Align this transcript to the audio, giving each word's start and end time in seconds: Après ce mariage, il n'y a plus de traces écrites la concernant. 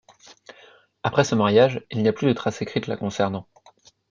Après 1.03 1.23
ce 1.23 1.35
mariage, 1.35 1.85
il 1.91 2.01
n'y 2.01 2.07
a 2.07 2.11
plus 2.11 2.27
de 2.27 2.33
traces 2.33 2.63
écrites 2.63 2.87
la 2.87 2.97
concernant. 2.97 3.45